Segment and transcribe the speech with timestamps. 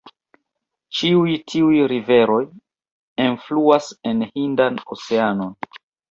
[0.99, 2.39] Ĉiuj tiuj riveroj
[3.25, 5.53] enfluas en Hindan Oceanon.